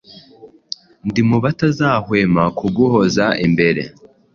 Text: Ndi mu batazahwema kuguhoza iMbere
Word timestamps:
Ndi 1.07 1.21
mu 1.29 1.37
batazahwema 1.43 2.43
kuguhoza 2.59 3.25
iMbere 3.45 3.81